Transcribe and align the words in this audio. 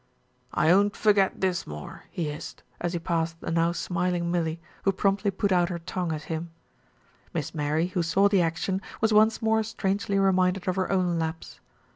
"I 0.51 0.71
'ont 0.71 0.95
forget 0.95 1.41
this, 1.41 1.67
mor," 1.67 2.05
he 2.09 2.23
hissed, 2.31 2.63
as 2.79 2.93
he 2.93 2.97
passed 2.97 3.39
the 3.39 3.51
now 3.51 3.71
smiling 3.71 4.31
Millie, 4.31 4.59
who 4.81 4.91
promptly 4.91 5.29
put 5.29 5.51
out 5.51 5.69
her 5.69 5.77
tongue 5.77 6.11
at 6.11 6.23
him. 6.23 6.49
Miss 7.35 7.53
Mary, 7.53 7.85
who 7.89 8.01
saw 8.01 8.27
the 8.27 8.41
action, 8.41 8.81
was 8.99 9.13
once 9.13 9.43
more 9.43 9.61
strangely 9.61 10.17
reminded 10.17 10.67
of 10.67 10.75
her 10.75 10.91
own 10.91 11.19
lapse. 11.19 11.59